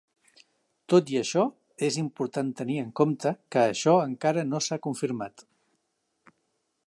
[0.93, 1.43] Tot i això,
[1.87, 5.45] és important tenir en compte que això encara no s'ha confirmat.